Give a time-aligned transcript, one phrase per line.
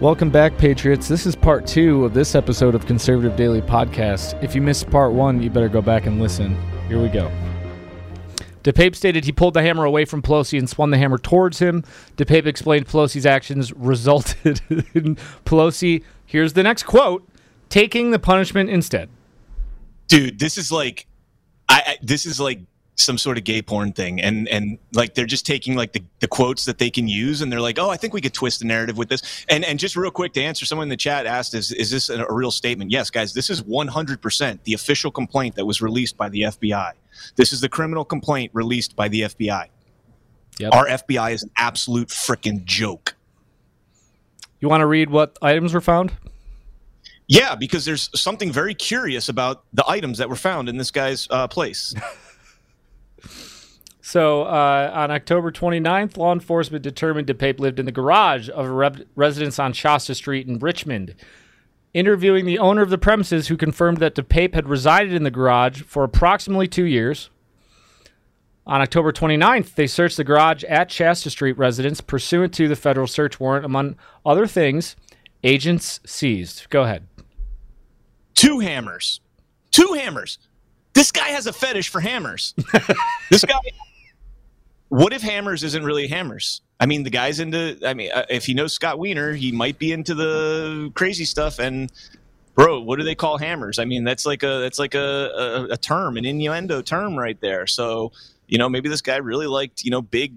[0.00, 1.08] Welcome back, Patriots.
[1.08, 4.40] This is part two of this episode of Conservative Daily Podcast.
[4.44, 6.56] If you missed part one, you better go back and listen.
[6.86, 7.32] Here we go.
[8.62, 11.82] DePape stated he pulled the hammer away from Pelosi and swung the hammer towards him.
[12.16, 14.60] DePape explained Pelosi's actions resulted
[14.94, 17.28] in Pelosi, here's the next quote,
[17.68, 19.08] taking the punishment instead.
[20.06, 21.08] Dude, this is like,
[21.68, 22.60] I, I this is like
[22.98, 24.20] some sort of gay porn thing.
[24.20, 27.50] And and like they're just taking like the, the quotes that they can use and
[27.50, 29.44] they're like oh i think we could twist the narrative with this.
[29.48, 32.10] And and just real quick to answer someone in the chat asked is is this
[32.10, 32.90] a, a real statement?
[32.90, 36.92] Yes guys this is 100% the official complaint that was released by the fbi
[37.36, 39.66] this is the criminal complaint released by the fbi
[40.58, 40.74] yep.
[40.74, 43.14] our fbi is an absolute freaking joke.
[44.60, 46.12] You want to read what items were found?
[47.28, 51.28] Yeah because there's something very curious about the items that were found in this guy's
[51.30, 51.94] uh, place
[54.08, 58.72] So uh, on October 29th, law enforcement determined DePape lived in the garage of a
[58.72, 61.14] re- residence on Shasta Street in Richmond.
[61.92, 65.82] Interviewing the owner of the premises, who confirmed that DePape had resided in the garage
[65.82, 67.28] for approximately two years.
[68.66, 73.06] On October 29th, they searched the garage at Shasta Street residence pursuant to the federal
[73.06, 73.66] search warrant.
[73.66, 74.96] Among other things,
[75.44, 76.70] agents seized.
[76.70, 77.06] Go ahead.
[78.34, 79.20] Two hammers.
[79.70, 80.38] Two hammers.
[80.94, 82.54] This guy has a fetish for hammers.
[83.30, 83.58] this guy
[84.88, 86.62] what if Hammers isn't really Hammers?
[86.80, 87.78] I mean, the guy's into.
[87.84, 91.58] I mean, uh, if he knows Scott Wiener, he might be into the crazy stuff.
[91.58, 91.92] And
[92.54, 93.78] bro, what do they call Hammers?
[93.78, 94.98] I mean, that's like a that's like a,
[95.68, 97.66] a, a term, an innuendo term right there.
[97.66, 98.12] So
[98.46, 100.34] you know, maybe this guy really liked you know big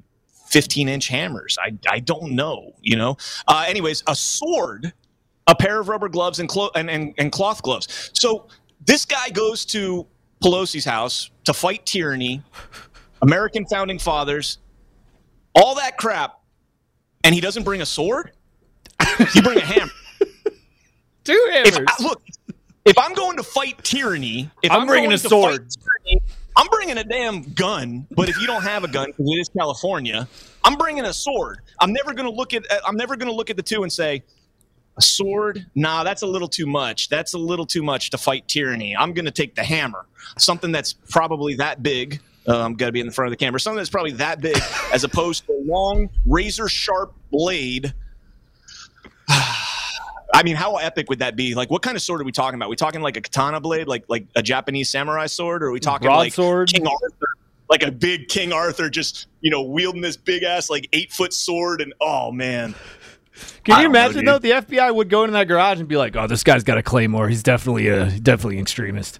[0.48, 1.58] 15 inch hammers.
[1.64, 2.74] I I don't know.
[2.82, 3.18] You know.
[3.48, 4.94] Uh, anyways, a sword,
[5.48, 8.12] a pair of rubber gloves, and, clo- and, and and cloth gloves.
[8.14, 8.48] So
[8.86, 10.08] this guy goes to
[10.44, 12.42] Pelosi's house to fight tyranny
[13.22, 14.58] American founding fathers,
[15.56, 16.40] all that crap,
[17.24, 18.32] and he doesn't bring a sword.
[19.34, 19.92] He bring a hammer.
[21.24, 21.78] Two hammers.
[21.78, 22.22] If I, look,
[22.86, 25.68] if I'm going to fight tyranny, if I'm, I'm bringing a sword.
[25.70, 26.22] Tyranny,
[26.58, 28.08] I'm bringing a damn gun.
[28.12, 30.28] But if you don't have a gun, because it is California,
[30.64, 31.60] I'm bringing a sword.
[31.80, 32.66] I'm never going to look at.
[32.86, 34.24] I'm never going to look at the two and say,
[34.98, 35.66] a sword?
[35.76, 37.10] Nah, that's a little too much.
[37.10, 38.96] That's a little too much to fight tyranny.
[38.96, 40.06] I'm going to take the hammer,
[40.38, 43.60] something that's probably that big um, got to be in the front of the camera.
[43.60, 44.58] Something that's probably that big,
[44.94, 47.94] as opposed to a long, razor sharp blade.
[50.34, 51.56] I mean, how epic would that be?
[51.56, 52.68] Like, what kind of sword are we talking about?
[52.68, 55.72] Are we talking like a katana blade, like like a Japanese samurai sword, or are
[55.72, 56.70] we talking Broadsword?
[56.70, 57.28] like King Arthur,
[57.70, 61.34] like a big King Arthur, just you know, wielding this big ass like eight foot
[61.34, 61.82] sword?
[61.82, 62.76] And oh man,
[63.64, 64.40] can you imagine know, though?
[64.40, 66.84] The FBI would go into that garage and be like, "Oh, this guy's got a
[66.84, 67.28] claymore.
[67.28, 69.20] He's definitely a definitely an extremist."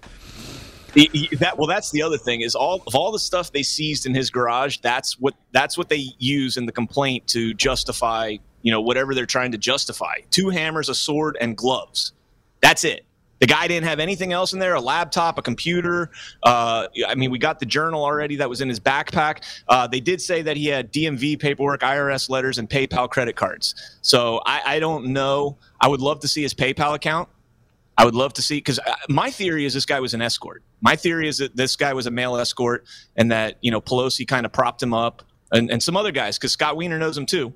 [0.94, 4.14] That well, that's the other thing is all of all the stuff they seized in
[4.14, 4.78] his garage.
[4.78, 9.26] That's what that's what they use in the complaint to justify you know whatever they're
[9.26, 10.20] trying to justify.
[10.30, 12.12] Two hammers, a sword, and gloves.
[12.60, 13.04] That's it.
[13.40, 16.10] The guy didn't have anything else in there a laptop, a computer.
[16.44, 19.42] Uh, I mean, we got the journal already that was in his backpack.
[19.66, 23.98] Uh, they did say that he had DMV paperwork, IRS letters, and PayPal credit cards.
[24.00, 25.56] So I, I don't know.
[25.80, 27.28] I would love to see his PayPal account.
[28.02, 30.64] I would love to see because uh, my theory is this guy was an escort.
[30.80, 34.26] My theory is that this guy was a male escort, and that you know Pelosi
[34.26, 37.26] kind of propped him up, and, and some other guys because Scott Wiener knows him
[37.26, 37.54] too.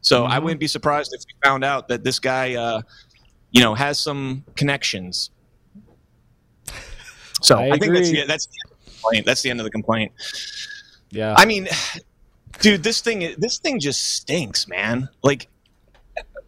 [0.00, 0.32] So mm-hmm.
[0.32, 2.82] I wouldn't be surprised if we found out that this guy, uh,
[3.50, 5.30] you know, has some connections.
[7.42, 8.52] So I, I think that's the, that's the
[8.84, 9.26] complaint.
[9.26, 10.12] That's the end of the complaint.
[11.10, 11.34] Yeah.
[11.36, 11.66] I mean,
[12.60, 15.08] dude, this thing this thing just stinks, man.
[15.24, 15.48] Like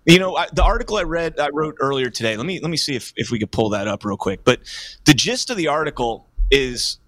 [0.06, 2.36] you know, I, the article I read, I wrote earlier today.
[2.36, 4.44] Let me let me see if if we could pull that up real quick.
[4.44, 4.60] But
[5.04, 6.98] the gist of the article is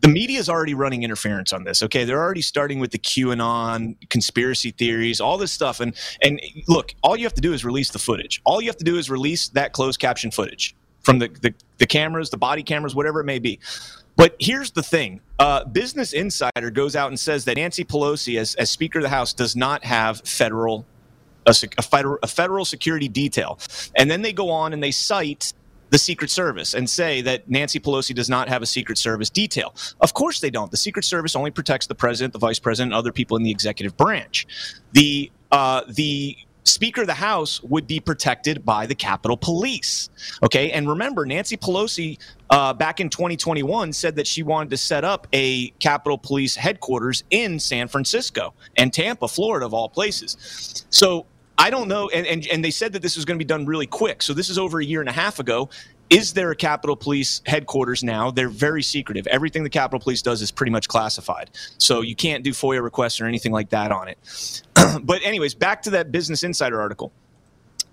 [0.00, 1.82] the media is already running interference on this.
[1.82, 5.80] Okay, they're already starting with the QAnon conspiracy theories, all this stuff.
[5.80, 8.40] And and look, all you have to do is release the footage.
[8.44, 11.86] All you have to do is release that closed caption footage from the the, the
[11.86, 13.58] cameras, the body cameras, whatever it may be.
[14.16, 18.54] But here's the thing: uh, Business Insider goes out and says that Nancy Pelosi, as
[18.56, 20.86] as Speaker of the House, does not have federal
[21.46, 23.58] a, a, federal, a federal security detail.
[23.96, 25.52] And then they go on and they cite
[25.90, 29.74] the Secret Service and say that Nancy Pelosi does not have a Secret Service detail.
[30.00, 30.70] Of course they don't.
[30.70, 33.50] The Secret Service only protects the president, the vice president, and other people in the
[33.50, 34.46] executive branch.
[34.92, 40.10] The uh, the Speaker of the House would be protected by the Capitol Police.
[40.42, 42.18] Okay, and remember, Nancy Pelosi
[42.50, 47.22] uh, back in 2021 said that she wanted to set up a Capitol Police headquarters
[47.30, 50.84] in San Francisco and Tampa, Florida, of all places.
[50.90, 51.26] So
[51.58, 52.08] I don't know.
[52.10, 54.22] And, and, and they said that this was going to be done really quick.
[54.22, 55.70] So this is over a year and a half ago.
[56.08, 58.30] Is there a Capitol Police headquarters now?
[58.30, 59.26] They're very secretive.
[59.26, 61.50] Everything the Capitol Police does is pretty much classified.
[61.78, 64.62] So you can't do FOIA requests or anything like that on it.
[65.02, 67.12] but, anyways, back to that Business Insider article.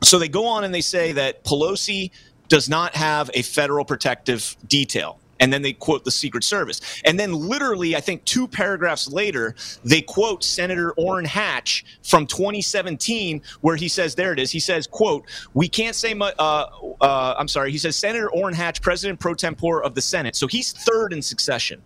[0.04, 2.12] So they go on and they say that Pelosi
[2.50, 5.18] does not have a federal protective detail.
[5.39, 6.80] And then they quote the Secret Service.
[7.06, 13.41] And then, literally, I think two paragraphs later, they quote Senator Orrin Hatch from 2017,
[13.62, 14.51] where he says, there it is.
[14.51, 16.35] He says, quote, we can't say much.
[16.39, 16.68] Uh,
[17.01, 17.71] uh, I'm sorry.
[17.71, 20.35] He says, Senator Orrin Hatch, President pro tempore of the Senate.
[20.35, 21.81] So he's third in succession,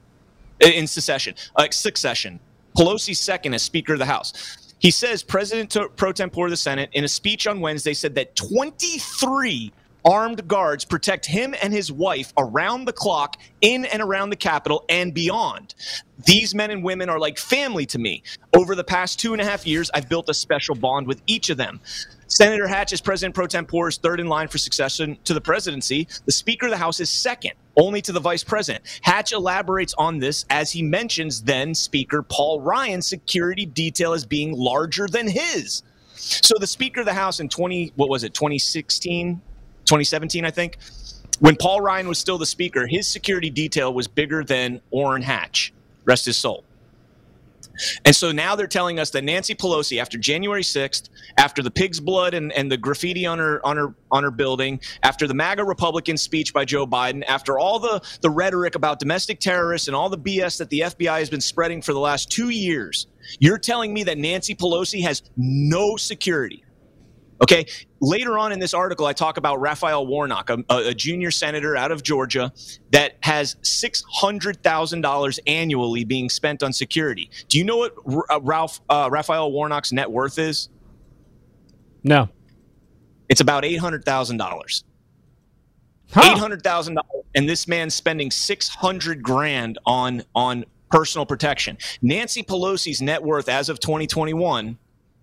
[0.60, 2.40] in succession, uh, succession.
[2.78, 4.34] Pelosi's second as Speaker of the House.
[4.80, 8.36] He says President pro tempore of the Senate in a speech on Wednesday said that
[8.36, 9.74] 23
[10.08, 14.86] armed guards protect him and his wife around the clock in and around the Capitol
[14.88, 15.76] and beyond.
[16.26, 18.24] These men and women are like family to me.
[18.56, 21.50] Over the past two and a half years, I've built a special bond with each
[21.50, 21.82] of them.
[22.28, 26.08] Senator Hatch is President pro tempore, is third in line for succession to the presidency.
[26.26, 28.86] The Speaker of the House is second, only to the Vice President.
[29.02, 34.54] Hatch elaborates on this as he mentions then Speaker Paul Ryan's security detail as being
[34.54, 35.84] larger than his.
[36.16, 39.42] So the Speaker of the House in 20, what was it, 2016,
[39.88, 40.78] 2017, I think,
[41.40, 45.74] when Paul Ryan was still the Speaker, his security detail was bigger than Orrin Hatch.
[46.06, 46.64] Rest his soul.
[48.06, 52.00] And so now they're telling us that Nancy Pelosi, after January 6th, after the pig's
[52.00, 55.64] blood and, and the graffiti on her on her on her building, after the MAGA
[55.64, 60.10] Republican speech by Joe Biden, after all the, the rhetoric about domestic terrorists and all
[60.10, 63.08] the BS that the FBI has been spreading for the last two years,
[63.40, 66.64] you're telling me that Nancy Pelosi has no security.
[67.42, 67.66] Okay.
[68.00, 71.92] Later on in this article, I talk about Raphael Warnock, a, a junior senator out
[71.92, 72.52] of Georgia
[72.92, 77.30] that has $600,000 annually being spent on security.
[77.48, 77.96] Do you know what
[78.30, 80.70] uh, Ralph, uh, Raphael Warnock's net worth is?
[82.04, 82.30] No.
[83.30, 84.84] It's about $800,000.
[86.12, 86.36] Huh.
[86.36, 86.98] $800,000.
[87.36, 91.78] And this man's spending 600 grand on, on personal protection.
[92.02, 94.78] Nancy Pelosi's net worth as of 2021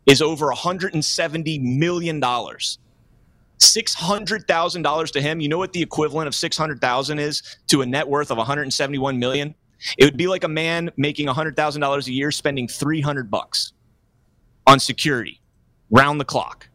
[0.06, 2.20] is over $170 million.
[2.20, 5.40] $600,000 to him.
[5.40, 9.54] You know what the equivalent of 600,000 is to a net worth of 171 million?
[9.98, 13.72] It would be like a man making $100,000 a year spending 300 bucks
[14.66, 15.40] on security
[15.90, 16.68] round the clock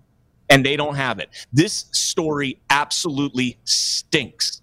[0.50, 1.30] and they don't have it.
[1.54, 4.62] This story absolutely stinks.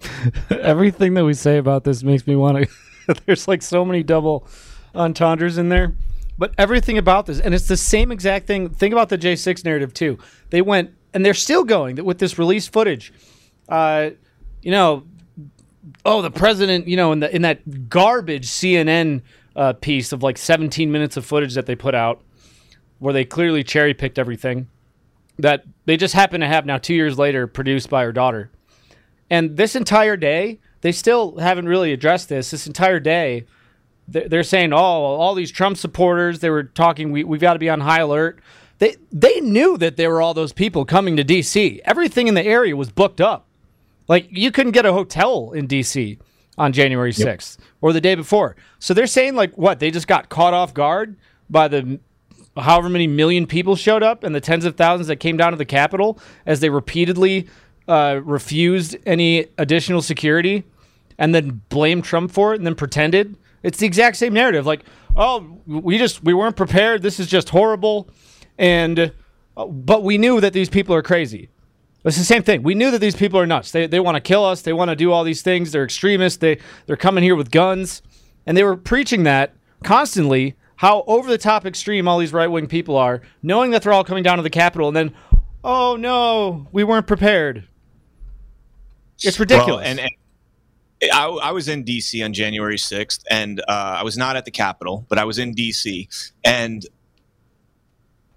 [0.50, 2.68] Everything that we say about this makes me want to
[3.26, 4.46] there's like so many double
[4.94, 5.94] entendres in there.
[6.38, 8.70] But everything about this, and it's the same exact thing.
[8.70, 10.18] Think about the J6 narrative too.
[10.50, 13.12] They went, and they're still going with this release footage.
[13.68, 14.10] Uh,
[14.62, 15.04] you know,
[16.04, 19.22] oh, the president, you know, in the in that garbage CNN
[19.54, 22.22] uh, piece of like 17 minutes of footage that they put out,
[22.98, 24.68] where they clearly cherry picked everything
[25.38, 28.50] that they just happen to have now two years later, produced by her daughter.
[29.30, 32.50] And this entire day, they still haven't really addressed this.
[32.50, 33.46] This entire day,
[34.12, 37.70] they're saying, oh, all these Trump supporters, they were talking, we, we've got to be
[37.70, 38.40] on high alert.
[38.78, 41.80] They, they knew that there were all those people coming to D.C.
[41.84, 43.46] Everything in the area was booked up.
[44.08, 46.18] Like, you couldn't get a hotel in D.C.
[46.58, 47.68] on January 6th yep.
[47.80, 48.56] or the day before.
[48.78, 49.78] So they're saying, like, what?
[49.78, 51.16] They just got caught off guard
[51.48, 52.00] by the
[52.56, 55.56] however many million people showed up and the tens of thousands that came down to
[55.56, 57.48] the Capitol as they repeatedly
[57.88, 60.64] uh, refused any additional security
[61.18, 64.66] and then blamed Trump for it and then pretended it's the exact same narrative.
[64.66, 64.84] Like,
[65.16, 67.02] oh, we just we weren't prepared.
[67.02, 68.08] This is just horrible,
[68.58, 69.12] and
[69.56, 71.48] uh, but we knew that these people are crazy.
[72.04, 72.64] It's the same thing.
[72.64, 73.70] We knew that these people are nuts.
[73.70, 74.62] They they want to kill us.
[74.62, 75.72] They want to do all these things.
[75.72, 76.38] They're extremists.
[76.38, 78.02] They they're coming here with guns,
[78.46, 79.54] and they were preaching that
[79.84, 80.56] constantly.
[80.76, 84.02] How over the top extreme all these right wing people are, knowing that they're all
[84.02, 85.14] coming down to the Capitol, and then,
[85.62, 87.68] oh no, we weren't prepared.
[89.22, 89.76] It's ridiculous.
[89.76, 90.10] Well, and, and
[91.10, 94.50] I, I, was in DC on January 6th, and uh, I was not at the
[94.50, 96.08] Capitol, but I was in DC.
[96.44, 96.86] And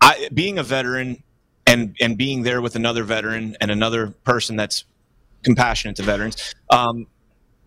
[0.01, 1.23] I, being a veteran
[1.67, 4.85] and, and being there with another veteran and another person that's
[5.43, 7.07] compassionate to veterans, um,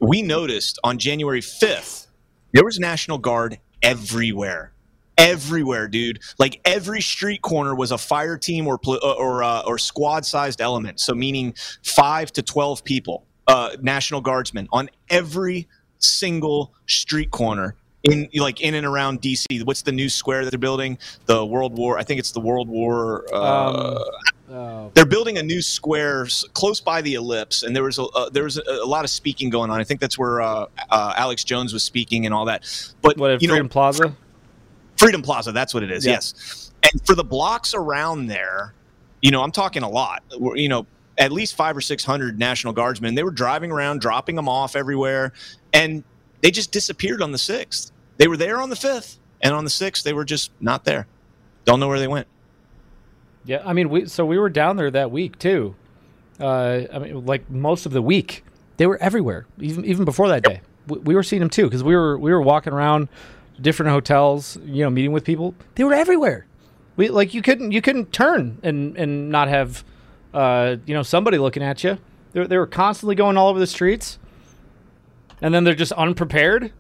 [0.01, 2.07] we noticed on January 5th,
[2.53, 4.73] there was National Guard everywhere.
[5.17, 6.21] Everywhere, dude.
[6.39, 11.01] Like every street corner was a fire team or or uh, or squad-sized element.
[11.01, 15.67] So meaning five to twelve people uh, National Guardsmen on every
[15.99, 17.75] single street corner
[18.05, 19.65] in like in and around DC.
[19.65, 20.99] What's the new square that they're building?
[21.27, 21.99] The World War.
[21.99, 23.27] I think it's the World War.
[23.33, 24.05] Uh, um,
[24.51, 24.91] oh.
[24.95, 28.45] They're building a new square close by the ellipse, and there was a uh, there
[28.45, 29.81] was a, a, lot of speaking going on.
[29.81, 32.65] I think that's where uh, uh, Alex Jones was speaking and all that.
[33.03, 34.15] But what, you Freedom know, Plaza.
[34.97, 35.53] Freedom Plaza.
[35.53, 36.05] That's what it is.
[36.07, 36.13] Yeah.
[36.13, 38.75] Yes, and for the blocks around there,
[39.23, 40.23] you know, I'm talking a lot.
[40.31, 40.87] You know,
[41.19, 43.15] at least five or six hundred National Guardsmen.
[43.15, 45.33] They were driving around, dropping them off everywhere,
[45.73, 46.05] and
[46.41, 47.93] they just disappeared on the sixth.
[48.17, 51.07] They were there on the fifth, and on the sixth, they were just not there.
[51.65, 52.29] Don't know where they went.
[53.45, 55.75] Yeah, I mean, we so we were down there that week too.
[56.41, 58.45] Uh, I mean, like most of the week,
[58.77, 59.47] they were everywhere.
[59.59, 62.33] Even even before that day, we, we were seeing them too because we were we
[62.33, 63.09] were walking around
[63.61, 65.55] different hotels, you know, meeting with people.
[65.75, 66.47] They were everywhere.
[66.97, 69.85] We like you couldn't you couldn't turn and and not have
[70.35, 71.99] uh, you know somebody looking at you.
[72.33, 74.19] They, they were constantly going all over the streets,
[75.41, 76.73] and then they're just unprepared.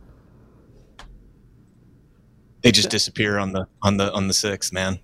[2.62, 4.98] They just disappear on the on the on the sixth, man.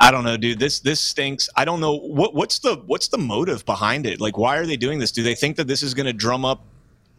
[0.00, 0.58] I don't know, dude.
[0.58, 1.48] This this stinks.
[1.56, 4.20] I don't know what what's the what's the motive behind it.
[4.20, 5.12] Like, why are they doing this?
[5.12, 6.64] Do they think that this is going to drum up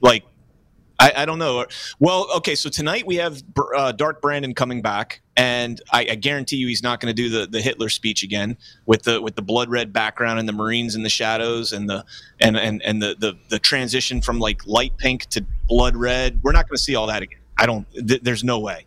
[0.02, 0.24] like
[1.00, 1.66] I, I, don't know.
[2.00, 3.42] Well, okay, so tonight we have
[3.76, 7.30] uh, Dark Brandon coming back, and I, I guarantee you he's not going to do
[7.30, 10.96] the, the Hitler speech again with the with the blood red background and the Marines
[10.96, 12.06] in the shadows and the
[12.40, 16.40] and and and the the, the transition from like light pink to blood red.
[16.44, 17.40] We're not going to see all that again.
[17.58, 17.88] I don't.
[17.94, 18.86] Th- there's no way.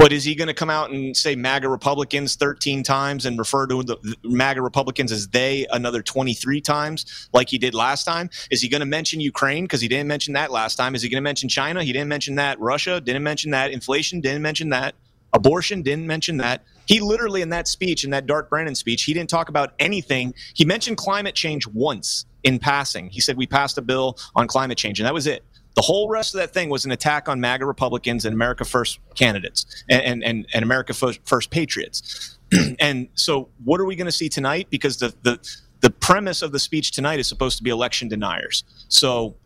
[0.00, 3.66] But is he going to come out and say MAGA Republicans 13 times and refer
[3.66, 8.30] to the MAGA Republicans as they another 23 times like he did last time?
[8.50, 10.94] Is he going to mention Ukraine because he didn't mention that last time?
[10.94, 11.84] Is he going to mention China?
[11.84, 12.58] He didn't mention that.
[12.58, 13.72] Russia didn't mention that.
[13.72, 14.94] Inflation didn't mention that.
[15.34, 16.64] Abortion didn't mention that.
[16.86, 20.32] He literally, in that speech, in that Dark Brandon speech, he didn't talk about anything.
[20.54, 23.10] He mentioned climate change once in passing.
[23.10, 25.44] He said, We passed a bill on climate change, and that was it.
[25.76, 28.98] The whole rest of that thing was an attack on MAGA Republicans and America First
[29.14, 32.38] candidates and, and, and America First patriots.
[32.80, 34.68] and so, what are we going to see tonight?
[34.70, 35.38] Because the, the,
[35.80, 38.64] the premise of the speech tonight is supposed to be election deniers.
[38.88, 39.36] So,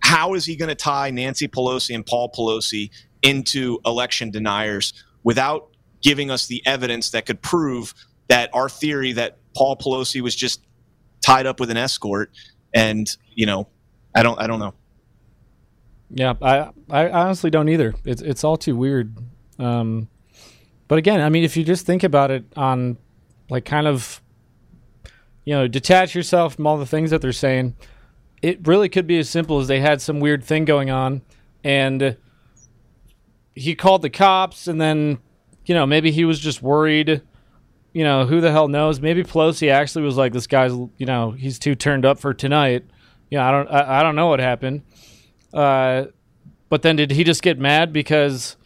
[0.00, 2.90] how is he going to tie Nancy Pelosi and Paul Pelosi
[3.22, 4.92] into election deniers
[5.24, 5.68] without
[6.00, 7.92] giving us the evidence that could prove
[8.28, 10.62] that our theory that Paul Pelosi was just
[11.20, 12.30] tied up with an escort
[12.72, 13.68] and, you know,
[14.14, 14.74] I don't I don't know.
[16.10, 17.94] Yeah, I I honestly don't either.
[18.04, 19.16] It's it's all too weird.
[19.58, 20.08] Um,
[20.88, 22.98] but again, I mean, if you just think about it on
[23.50, 24.20] like kind of
[25.44, 27.74] you know detach yourself from all the things that they're saying,
[28.40, 31.22] it really could be as simple as they had some weird thing going on,
[31.64, 32.16] and
[33.54, 35.18] he called the cops, and then
[35.64, 37.22] you know maybe he was just worried.
[37.92, 39.00] You know who the hell knows?
[39.00, 42.84] Maybe Pelosi actually was like, "This guy's you know he's too turned up for tonight."
[43.28, 44.82] You know, I don't I, I don't know what happened
[45.52, 46.06] uh,
[46.68, 48.56] but then did he just get mad because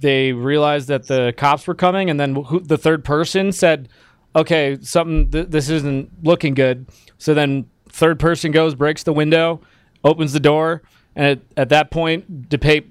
[0.00, 3.88] they realized that the cops were coming, and then who, the third person said,
[4.36, 6.86] "Okay, something th- this isn't looking good."
[7.18, 9.60] So then third person goes, breaks the window,
[10.02, 10.82] opens the door,
[11.16, 12.86] and at, at that point, DePape,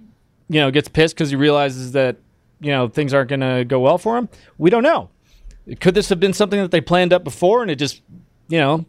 [0.50, 2.18] you know, gets pissed because he realizes that
[2.60, 4.30] you know things aren't going to go well for him.
[4.58, 5.10] We don't know.
[5.80, 8.02] Could this have been something that they planned up before, and it just,
[8.48, 8.86] you know,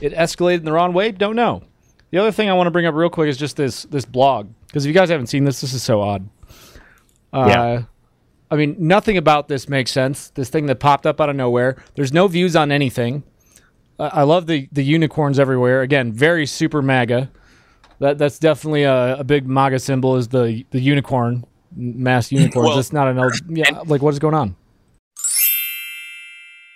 [0.00, 1.12] it escalated in the wrong way?
[1.12, 1.64] Don't know.
[2.10, 4.48] The other thing I want to bring up real quick is just this this blog
[4.66, 6.28] because if you guys haven't seen this, this is so odd.
[7.32, 7.82] Uh, yeah.
[8.50, 10.30] I mean, nothing about this makes sense.
[10.30, 11.76] This thing that popped up out of nowhere.
[11.96, 13.24] There's no views on anything.
[13.98, 15.82] Uh, I love the the unicorns everywhere.
[15.82, 17.30] Again, very super MAGA.
[17.98, 20.16] That that's definitely a, a big MAGA symbol.
[20.16, 21.44] Is the the unicorn
[21.76, 22.68] mass unicorns?
[22.68, 23.80] well, it's not an yeah.
[23.86, 24.56] Like what is going on?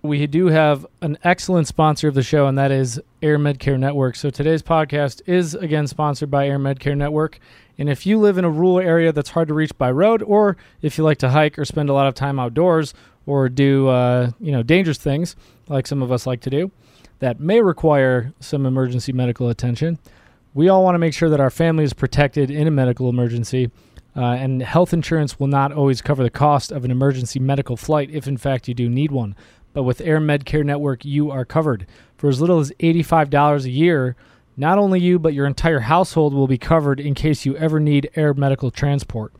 [0.04, 4.16] We do have an excellent sponsor of the show, and that is AirMedCare Network.
[4.16, 7.38] So today's podcast is again sponsored by AirMedCare Network.
[7.78, 10.56] And if you live in a rural area that's hard to reach by road, or
[10.82, 12.94] if you like to hike or spend a lot of time outdoors,
[13.26, 15.36] or do uh, you know dangerous things
[15.68, 16.72] like some of us like to do,
[17.20, 20.00] that may require some emergency medical attention,
[20.52, 23.70] we all want to make sure that our family is protected in a medical emergency.
[24.14, 28.10] Uh, and health insurance will not always cover the cost of an emergency medical flight
[28.10, 29.34] if, in fact, you do need one.
[29.72, 31.86] But with AirMedCare Network, you are covered.
[32.16, 34.16] For as little as $85 a year,
[34.56, 38.10] not only you, but your entire household will be covered in case you ever need
[38.14, 39.32] air medical transport.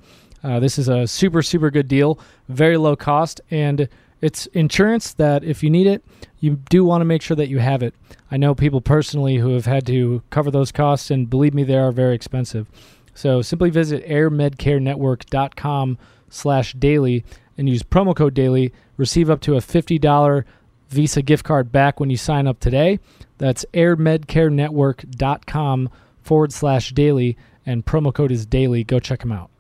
[0.43, 3.89] Uh, this is a super, super good deal, very low cost, and
[4.21, 6.05] it's insurance that if you need it,
[6.39, 7.95] you do want to make sure that you have it.
[8.31, 11.77] I know people personally who have had to cover those costs, and believe me, they
[11.77, 12.69] are very expensive.
[13.15, 15.99] So simply visit airmedcarenetwork.com
[16.31, 17.25] slash daily
[17.62, 20.45] and use promo code daily Receive up to a $50
[20.90, 23.00] Visa gift card back when you sign up today.
[23.38, 25.90] That's airmedcarenetwork.com
[26.21, 28.85] forward slash daily, and promo code is daily.
[28.85, 29.51] Go check them out.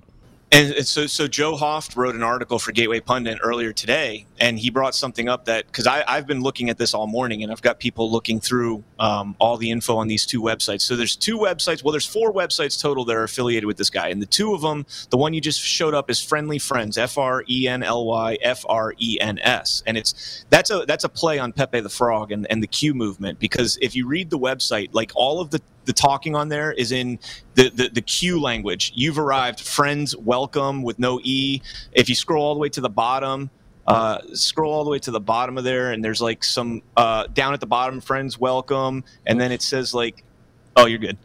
[0.52, 4.68] And so, so Joe Hoft wrote an article for Gateway Pundit earlier today, and he
[4.68, 7.80] brought something up that because I've been looking at this all morning, and I've got
[7.80, 10.82] people looking through um, all the info on these two websites.
[10.82, 11.82] So there's two websites.
[11.82, 14.60] Well, there's four websites total that are affiliated with this guy, and the two of
[14.60, 18.04] them, the one you just showed up is Friendly Friends, F R E N L
[18.04, 21.80] Y F R E N S, and it's that's a that's a play on Pepe
[21.80, 25.40] the Frog and, and the Q movement because if you read the website, like all
[25.40, 27.18] of the the talking on there is in
[27.54, 28.92] the, the, the Q language.
[28.94, 31.62] You've arrived, friends, welcome with no E.
[31.92, 33.50] If you scroll all the way to the bottom,
[33.86, 37.26] Uh, scroll all the way to the bottom of there, and there's like some uh,
[37.34, 40.24] down at the bottom, friends welcome, and then it says like,
[40.76, 41.18] "Oh, you're good."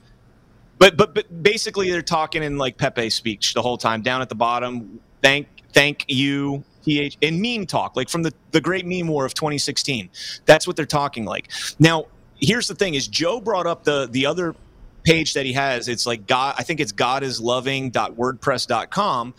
[0.80, 4.02] But but but basically, they're talking in like Pepe speech the whole time.
[4.04, 8.62] Down at the bottom, thank thank you, th in meme talk, like from the the
[8.62, 10.10] Great Meme War of 2016.
[10.46, 11.50] That's what they're talking like.
[11.80, 12.06] Now,
[12.40, 14.56] here's the thing: is Joe brought up the the other
[15.04, 15.88] page that he has.
[15.88, 16.56] It's like God.
[16.58, 19.34] I think it's godisloving.wordpress.com.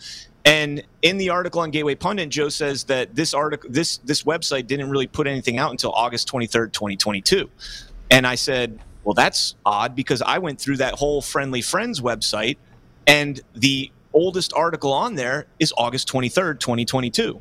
[0.45, 4.67] And in the article on Gateway Pundit, Joe says that this article, this this website
[4.67, 7.49] didn't really put anything out until August 23rd, 2022.
[8.09, 12.57] And I said, well, that's odd because I went through that whole Friendly Friends website,
[13.05, 17.39] and the oldest article on there is August 23rd, 2022.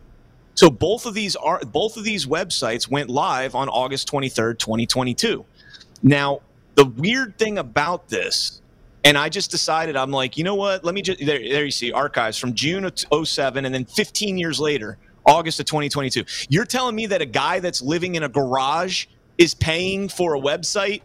[0.59, 5.45] So both of these are both of these websites went live on August 23rd, 2022.
[6.03, 6.41] Now,
[6.75, 8.61] the weird thing about this,
[9.05, 10.83] and I just decided I'm like, you know what?
[10.83, 14.37] Let me just there, there you see archives from June of 07 and then 15
[14.37, 16.25] years later, August of 2022.
[16.49, 19.07] You're telling me that a guy that's living in a garage
[19.38, 21.03] is paying for a website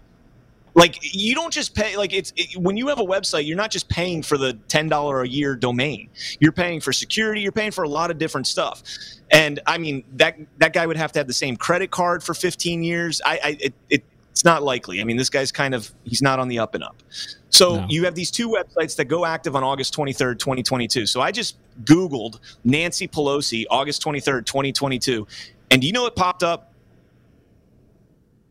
[0.75, 3.71] like you don't just pay like it's it, when you have a website you're not
[3.71, 6.09] just paying for the $10 a year domain.
[6.39, 8.83] You're paying for security you're paying for a lot of different stuff.
[9.31, 12.33] And i mean that that guy would have to have the same credit card for
[12.33, 13.21] 15 years.
[13.25, 14.99] I, I it, it, it's not likely.
[14.99, 17.03] I mean this guy's kind of he's not on the up and up.
[17.49, 17.85] So no.
[17.87, 21.57] you have these two websites that go active on august 23rd 2022 so i just
[21.83, 25.27] googled nancy pelosi august 23rd 2022
[25.69, 26.72] and do you know what popped up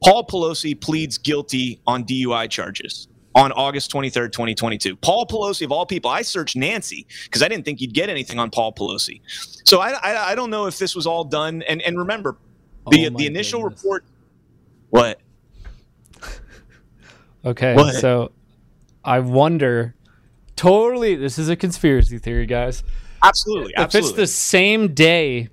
[0.03, 4.97] Paul Pelosi pleads guilty on DUI charges on August 23rd, 2022.
[4.97, 8.39] Paul Pelosi, of all people, I searched Nancy because I didn't think you'd get anything
[8.39, 9.21] on Paul Pelosi.
[9.65, 11.63] So I, I, I, don't know if this was all done.
[11.63, 12.37] And, and remember,
[12.91, 13.85] the, oh the initial goodness.
[13.85, 14.05] report.
[14.91, 15.21] What?
[17.45, 17.75] okay.
[17.75, 17.95] What?
[17.95, 18.33] So
[19.05, 19.95] I wonder
[20.57, 22.83] totally, this is a conspiracy theory, guys.
[23.25, 23.73] Absolutely.
[23.73, 24.11] If absolutely.
[24.11, 25.49] it's the same day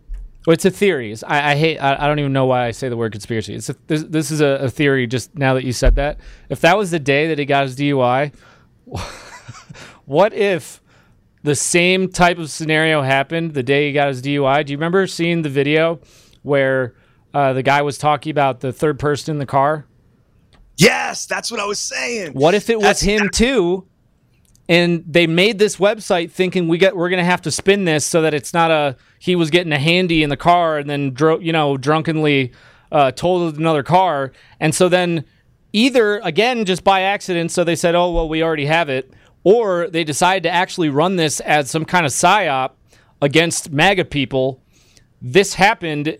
[0.49, 1.15] well, it's a theory.
[1.27, 1.77] I, I hate.
[1.77, 3.53] I, I, don't even know why I say the word conspiracy.
[3.53, 5.05] It's a, this, this is a, a, theory.
[5.05, 7.75] Just now that you said that, if that was the day that he got his
[7.75, 8.33] DUI,
[10.05, 10.81] what if
[11.43, 14.65] the same type of scenario happened the day he got his DUI?
[14.65, 15.99] Do you remember seeing the video
[16.41, 16.95] where
[17.31, 19.85] uh, the guy was talking about the third person in the car?
[20.77, 22.31] Yes, that's what I was saying.
[22.33, 23.85] What if it was that's, him too?
[24.69, 28.21] And they made this website thinking we get we're to have to spin this so
[28.21, 31.39] that it's not a he was getting a handy in the car and then dro-
[31.39, 32.53] you know drunkenly
[32.91, 35.25] uh, totaled another car and so then
[35.73, 39.87] either again just by accident so they said oh well we already have it or
[39.87, 42.71] they decided to actually run this as some kind of psyop
[43.21, 44.61] against MAGA people.
[45.21, 46.17] This happened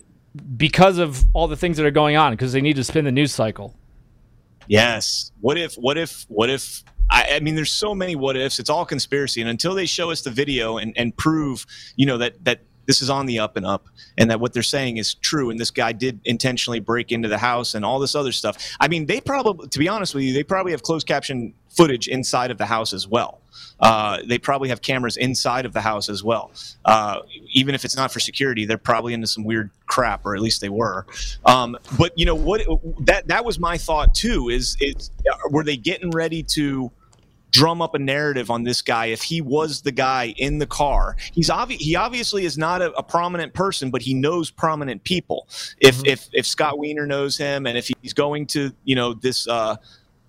[0.58, 3.12] because of all the things that are going on because they need to spin the
[3.12, 3.76] news cycle.
[4.68, 5.32] Yes.
[5.42, 5.76] What if?
[5.76, 6.26] What if?
[6.28, 8.60] What if I, I, mean, there's so many what ifs.
[8.60, 12.18] It's all conspiracy, and until they show us the video and, and prove, you know,
[12.18, 15.14] that that this is on the up and up, and that what they're saying is
[15.14, 18.76] true, and this guy did intentionally break into the house and all this other stuff.
[18.80, 22.08] I mean, they probably, to be honest with you, they probably have closed caption footage
[22.08, 23.42] inside of the house as well.
[23.80, 26.52] Uh, they probably have cameras inside of the house as well.
[26.84, 27.20] Uh,
[27.54, 30.60] even if it's not for security, they're probably into some weird crap, or at least
[30.60, 31.06] they were.
[31.46, 32.62] Um, but you know what?
[33.06, 34.50] That that was my thought too.
[34.50, 35.12] Is is
[35.52, 36.92] were they getting ready to?
[37.52, 41.16] Drum up a narrative on this guy if he was the guy in the car.
[41.34, 45.48] He's obvi- he obviously is not a, a prominent person, but he knows prominent people.
[45.80, 46.06] If mm-hmm.
[46.08, 49.48] if if Scott Wiener knows him, and if he's going to you know this.
[49.48, 49.78] Uh,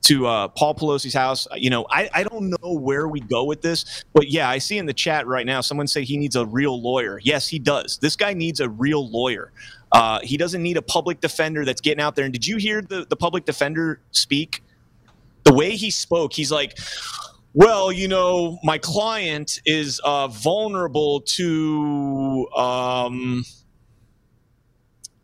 [0.02, 1.46] to uh, Paul Pelosi's house.
[1.54, 4.78] You know, I, I don't know where we go with this, but yeah, I see
[4.78, 7.20] in the chat right now someone say he needs a real lawyer.
[7.22, 7.98] Yes, he does.
[7.98, 9.52] This guy needs a real lawyer.
[9.92, 12.24] Uh, he doesn't need a public defender that's getting out there.
[12.24, 14.62] And did you hear the, the public defender speak?
[15.44, 16.78] The way he spoke, he's like,
[17.52, 23.44] well, you know, my client is uh, vulnerable to um,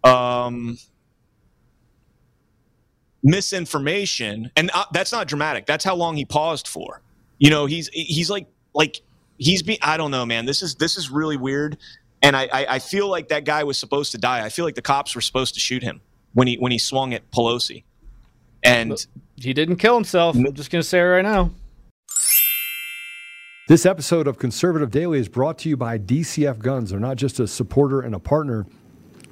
[0.02, 0.78] um,
[3.22, 5.66] misinformation, and uh, that's not dramatic.
[5.66, 7.02] That's how long he paused for.
[7.38, 9.00] You know, he's he's like like
[9.38, 9.80] he's be.
[9.80, 10.46] I don't know, man.
[10.46, 11.76] This is this is really weird,
[12.22, 14.44] and I, I I feel like that guy was supposed to die.
[14.44, 16.00] I feel like the cops were supposed to shoot him
[16.32, 17.84] when he when he swung at Pelosi.
[18.66, 20.34] And he didn't kill himself.
[20.36, 21.50] I'm just going to say it right now.
[23.68, 26.90] This episode of Conservative Daily is brought to you by DCF Guns.
[26.90, 28.66] They're not just a supporter and a partner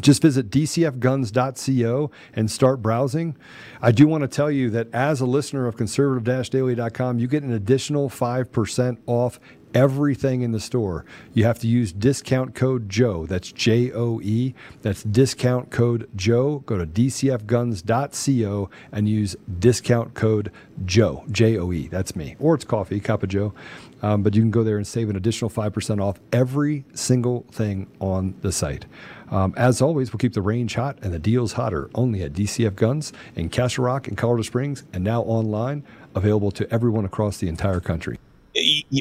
[0.00, 3.36] just visit dcfguns.co and start browsing.
[3.80, 7.52] I do want to tell you that as a listener of conservative-daily.com, you get an
[7.52, 9.38] additional 5% off
[9.74, 11.04] everything in the store.
[11.34, 13.26] You have to use discount code Joe.
[13.26, 14.54] That's J O E.
[14.82, 16.60] That's discount code Joe.
[16.66, 20.50] Go to dcfguns.co and use discount code
[20.84, 21.24] Joe.
[21.30, 21.88] J O E.
[21.88, 22.36] That's me.
[22.38, 23.54] Or it's coffee, cup of Joe.
[24.02, 27.86] Um, but you can go there and save an additional 5% off every single thing
[28.00, 28.84] on the site.
[29.30, 32.74] Um, as always, we'll keep the range hot and the deals hotter only at DCF
[32.74, 37.48] Guns in Castle Rock and Colorado Springs and now online, available to everyone across the
[37.48, 38.18] entire country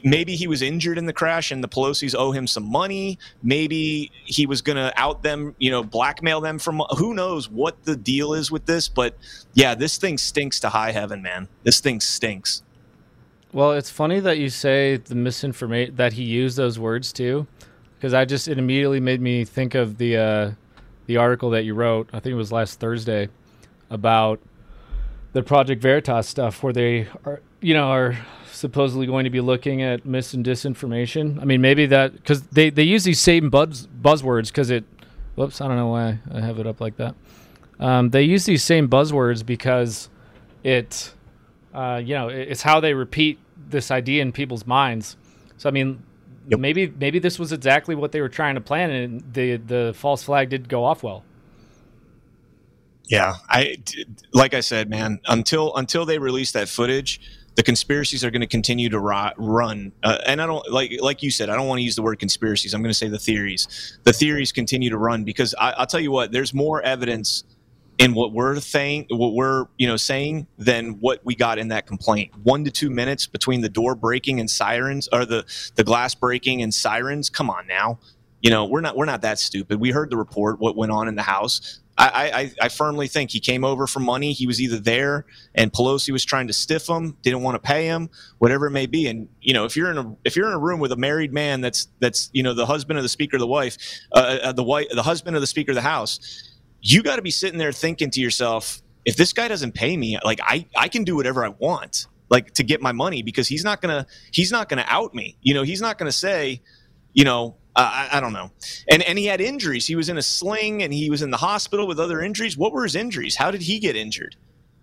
[0.03, 3.19] maybe he was injured in the crash and the Pelosi's owe him some money.
[3.43, 7.83] Maybe he was going to out them, you know, blackmail them from who knows what
[7.83, 8.87] the deal is with this.
[8.87, 9.17] But
[9.53, 11.47] yeah, this thing stinks to high heaven, man.
[11.63, 12.63] This thing stinks.
[13.53, 17.47] Well, it's funny that you say the misinformation that he used those words too,
[17.97, 20.51] because I just it immediately made me think of the uh,
[21.07, 22.09] the article that you wrote.
[22.13, 23.27] I think it was last Thursday
[23.89, 24.39] about
[25.33, 28.17] the Project Veritas stuff, where they are you know are
[28.61, 31.41] supposedly going to be looking at mis and disinformation.
[31.41, 34.85] I mean, maybe that because they they use these same buzz buzzwords because it.
[35.35, 37.15] Whoops, I don't know why I have it up like that.
[37.79, 40.09] Um, they use these same buzzwords because
[40.61, 41.13] it
[41.73, 45.15] uh, you know, it's how they repeat this idea in people's minds.
[45.57, 46.03] So I mean,
[46.47, 46.59] yep.
[46.59, 50.23] maybe maybe this was exactly what they were trying to plan, and the the false
[50.23, 51.23] flag did go off well.
[53.05, 53.77] Yeah, I
[54.33, 55.19] like I said, man.
[55.27, 57.21] Until until they release that footage,
[57.55, 59.91] the conspiracies are going to continue to run.
[60.03, 62.19] Uh, and I don't like like you said, I don't want to use the word
[62.19, 62.73] conspiracies.
[62.73, 63.99] I'm going to say the theories.
[64.03, 66.31] The theories continue to run because I, I'll tell you what.
[66.31, 67.43] There's more evidence
[67.97, 71.87] in what we're saying, what we're you know saying, than what we got in that
[71.87, 72.31] complaint.
[72.43, 76.61] One to two minutes between the door breaking and sirens, or the the glass breaking
[76.61, 77.29] and sirens.
[77.29, 77.99] Come on now,
[78.41, 79.79] you know we're not we're not that stupid.
[79.79, 81.79] We heard the report, what went on in the house.
[82.03, 84.33] I, I, I firmly think he came over for money.
[84.33, 87.85] He was either there and Pelosi was trying to stiff him, didn't want to pay
[87.85, 88.09] him,
[88.39, 89.07] whatever it may be.
[89.07, 91.33] And you know, if you're in a if you're in a room with a married
[91.33, 93.77] man that's that's you know the husband of the speaker of the wife,
[94.13, 96.47] uh, uh the wife, the husband of the speaker of the house
[96.81, 100.17] you got to be sitting there thinking to yourself, if this guy doesn't pay me,
[100.23, 103.63] like I, I can do whatever I want, like to get my money because he's
[103.63, 105.37] not gonna, he's not gonna out me.
[105.41, 106.61] You know, he's not gonna say,
[107.13, 108.51] you know, uh, I, I, don't know.
[108.89, 109.87] And and he had injuries.
[109.87, 112.57] He was in a sling and he was in the hospital with other injuries.
[112.57, 113.35] What were his injuries?
[113.35, 114.35] How did he get injured?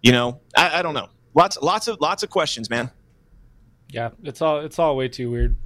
[0.02, 1.08] You know, I, I don't know.
[1.34, 2.90] Lots lots of lots of questions, man.
[3.90, 5.56] Yeah, it's all it's all way too weird.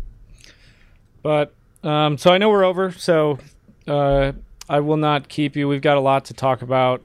[1.23, 1.55] But
[1.85, 2.91] um, so I know we're over.
[2.93, 3.39] So
[3.87, 4.33] uh,
[4.69, 5.69] I will not keep you.
[5.69, 7.03] We've got a lot to talk about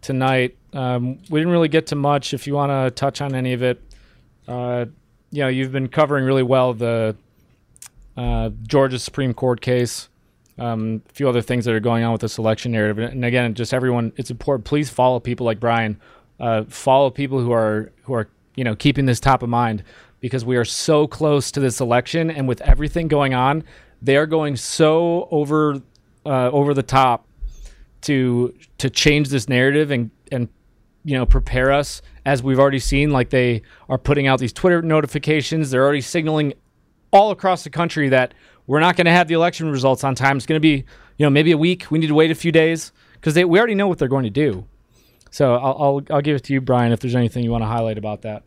[0.00, 0.56] tonight.
[0.72, 2.32] Um, we didn't really get to much.
[2.34, 3.82] If you want to touch on any of it,
[4.46, 4.86] uh,
[5.30, 7.16] you know, you've been covering really well the
[8.16, 10.08] uh, Georgia Supreme Court case,
[10.58, 13.54] um, a few other things that are going on with the selection narrative, and again,
[13.54, 14.12] just everyone.
[14.16, 14.64] It's important.
[14.64, 15.98] Please follow people like Brian.
[16.38, 19.82] Uh, follow people who are who are you know keeping this top of mind
[20.20, 23.64] because we are so close to this election, and with everything going on,
[24.02, 25.80] they are going so over
[26.26, 27.26] uh, over the top
[28.02, 30.48] to to change this narrative and and
[31.04, 34.82] you know prepare us as we've already seen like they are putting out these twitter
[34.82, 36.52] notifications they're already signaling
[37.10, 38.34] all across the country that
[38.66, 40.36] we're not going to have the election results on time.
[40.36, 40.84] It's going to be
[41.16, 41.90] you know maybe a week.
[41.90, 44.30] We need to wait a few days because we already know what they're going to
[44.30, 44.66] do.
[45.30, 47.68] So I'll, I'll, I'll give it to you brian if there's anything you want to
[47.68, 48.42] highlight about that.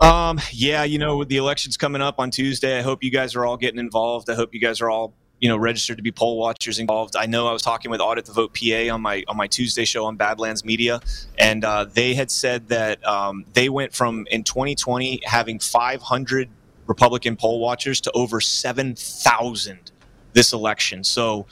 [0.00, 3.46] Um yeah you know the election's coming up on tuesday i hope you guys are
[3.46, 4.28] all getting involved.
[4.28, 7.16] I hope you guys are all you know registered to be poll watchers involved.
[7.16, 9.84] I know I was talking with Audit the Vote PA on my on my Tuesday
[9.84, 11.00] show on Badlands Media,
[11.38, 16.48] and uh, they had said that um, they went from in 2020 having 500
[16.86, 19.92] Republican poll watchers to over 7,000
[20.32, 21.04] this election.
[21.04, 21.46] So.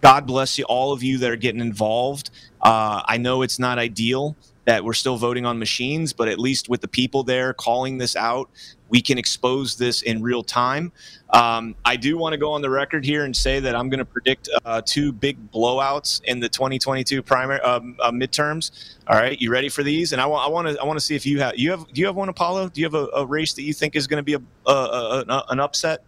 [0.00, 2.30] God bless you, all of you that are getting involved.
[2.62, 4.36] Uh, I know it's not ideal
[4.68, 8.14] that we're still voting on machines, but at least with the people there calling this
[8.14, 8.50] out,
[8.88, 10.92] we can expose this in real time.
[11.30, 13.98] Um, I do want to go on the record here and say that I'm going
[13.98, 18.96] to predict uh, two big blowouts in the 2022 primary um, uh, midterms.
[19.06, 20.12] All right, you ready for these?
[20.12, 22.06] And I want to I want to see if you have you have do you
[22.06, 22.70] have one Apollo?
[22.70, 25.24] Do you have a, a race that you think is going to be a, a,
[25.28, 26.02] a, an upset?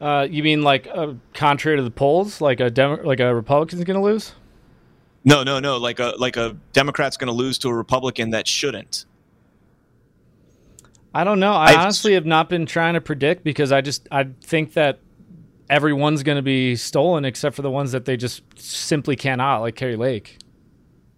[0.00, 3.84] Uh, you mean like uh, contrary to the polls, like a Demo- like a Republican's
[3.84, 4.32] going to lose?
[5.24, 5.76] No, no, no.
[5.76, 9.04] Like a like a Democrat's going to lose to a Republican that shouldn't.
[11.14, 11.52] I don't know.
[11.52, 15.00] I, I honestly have not been trying to predict because I just I think that
[15.68, 19.76] everyone's going to be stolen except for the ones that they just simply cannot, like
[19.76, 20.38] Kari Lake.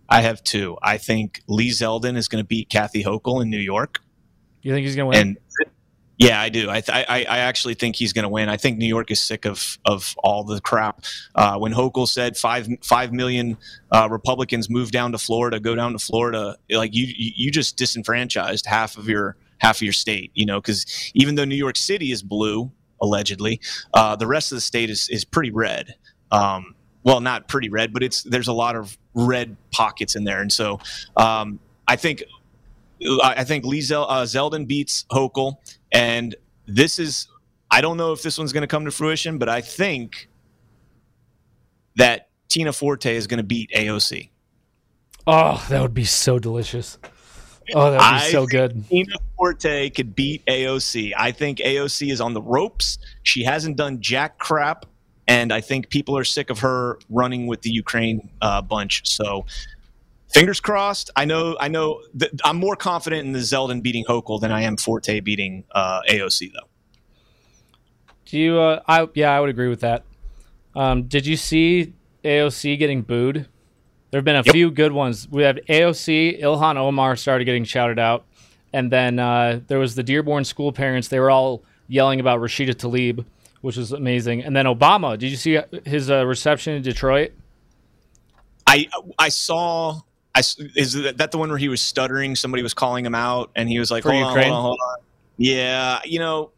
[0.08, 0.76] I have two.
[0.82, 4.00] I think Lee Zeldin is going to beat Kathy Hochul in New York.
[4.60, 5.28] You think he's going to win?
[5.28, 5.38] And
[6.18, 6.70] yeah, I do.
[6.70, 8.48] I, th- I, I actually think he's going to win.
[8.48, 11.02] I think New York is sick of of all the crap.
[11.34, 13.56] Uh, when Hochul said five five million
[13.90, 18.66] uh, Republicans move down to Florida, go down to Florida, like you you just disenfranchised
[18.66, 20.30] half of your half of your state.
[20.34, 22.70] You know, because even though New York City is blue
[23.00, 23.60] allegedly,
[23.94, 25.94] uh, the rest of the state is is pretty red.
[26.30, 30.40] Um, well, not pretty red, but it's there's a lot of red pockets in there,
[30.40, 30.80] and so
[31.16, 32.22] um, I think
[33.22, 35.56] I think Lee Zel- uh, Zeldin beats Hochul,
[35.92, 36.34] and
[36.66, 37.28] this is
[37.70, 40.28] I don't know if this one's going to come to fruition, but I think
[41.96, 44.30] that Tina Forte is going to beat AOC.
[45.26, 46.98] Oh, that would be so delicious.
[47.74, 48.88] Oh, that would be I so good.
[48.88, 51.12] Tina Forte could beat AOC.
[51.16, 52.98] I think AOC is on the ropes.
[53.22, 54.86] She hasn't done jack crap,
[55.26, 59.08] and I think people are sick of her running with the Ukraine uh, bunch.
[59.08, 59.46] So
[60.32, 61.10] fingers crossed.
[61.16, 61.56] I know.
[61.60, 62.02] I know.
[62.18, 66.00] Th- I'm more confident in the Zeldin beating Hochul than I am Forte beating uh,
[66.08, 66.68] AOC, though.
[68.26, 68.58] Do you?
[68.58, 70.04] Uh, I yeah, I would agree with that.
[70.74, 71.92] Um, did you see
[72.24, 73.46] AOC getting booed?
[74.12, 74.54] There have been a yep.
[74.54, 75.26] few good ones.
[75.30, 78.26] We have AOC, Ilhan Omar started getting shouted out,
[78.70, 81.08] and then uh, there was the Dearborn school parents.
[81.08, 83.24] They were all yelling about Rashida Tlaib,
[83.62, 84.44] which was amazing.
[84.44, 85.18] And then Obama.
[85.18, 87.32] Did you see his uh, reception in Detroit?
[88.66, 88.86] I
[89.18, 90.02] I saw
[90.34, 92.36] I, is that the one where he was stuttering?
[92.36, 94.98] Somebody was calling him out, and he was like, hold on, hold on, hold on.
[95.38, 96.50] Yeah, you know,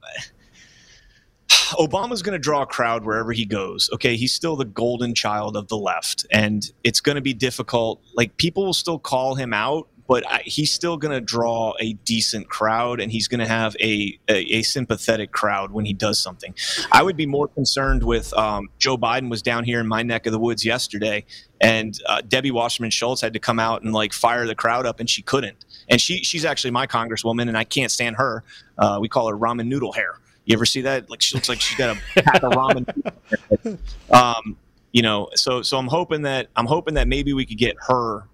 [1.79, 3.91] Obama's going to draw a crowd wherever he goes.
[3.93, 8.03] Okay, he's still the golden child of the left, and it's going to be difficult.
[8.15, 11.95] Like people will still call him out, but I, he's still going to draw a
[11.95, 16.19] decent crowd and he's going to have a, a, a, sympathetic crowd when he does
[16.19, 16.55] something.
[16.93, 20.27] I would be more concerned with um, Joe Biden was down here in my neck
[20.27, 21.25] of the woods yesterday
[21.61, 25.01] and uh, Debbie Wasserman Schultz had to come out and like fire the crowd up
[25.01, 25.65] and she couldn't.
[25.89, 28.45] And she she's actually my congresswoman and I can't stand her.
[28.77, 30.19] Uh, we call her ramen noodle hair.
[30.45, 31.09] You ever see that?
[31.11, 33.79] Like she looks like she's got a pack of ramen.
[34.11, 34.57] um,
[34.93, 38.29] you know, so so I'm hoping that I'm hoping that maybe we could get her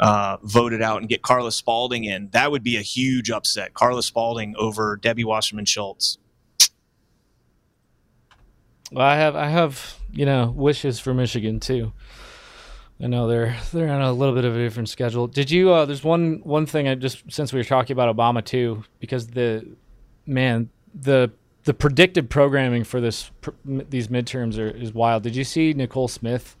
[0.00, 3.74] uh, voted out and get Carla Spalding in, that would be a huge upset.
[3.74, 6.18] Carla Spalding over Debbie Wasserman Schultz.
[8.92, 11.92] Well, I have I have you know wishes for Michigan too.
[13.00, 15.26] I know they're they're on a little bit of a different schedule.
[15.26, 15.72] Did you?
[15.72, 19.26] Uh, there's one one thing I just since we were talking about Obama too, because
[19.28, 19.76] the
[20.26, 21.32] man the
[21.64, 23.30] the predicted programming for this
[23.64, 25.22] these midterms are, is wild.
[25.22, 26.56] Did you see Nicole Smith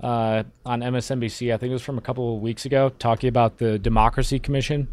[0.00, 1.52] uh, on MSNBC.
[1.52, 4.88] I think it was from a couple of weeks ago, talking about the Democracy Commission.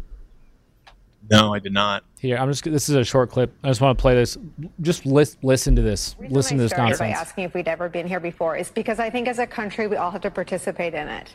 [1.30, 2.04] No, I did not.
[2.18, 2.64] Here, I'm just.
[2.64, 3.50] This is a short clip.
[3.62, 4.36] I just want to play this.
[4.82, 6.16] Just list, listen to this.
[6.28, 6.98] Listen to this nonsense.
[6.98, 9.86] By asking if we'd ever been here before is because I think as a country
[9.86, 11.34] we all have to participate in it.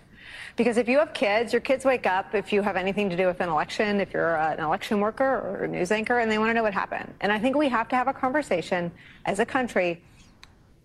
[0.55, 3.27] Because if you have kids, your kids wake up if you have anything to do
[3.27, 6.37] with an election, if you're uh, an election worker or a news anchor, and they
[6.37, 7.13] want to know what happened.
[7.21, 8.91] And I think we have to have a conversation
[9.25, 10.01] as a country